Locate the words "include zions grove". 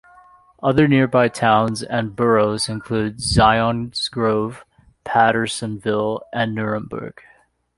2.67-4.65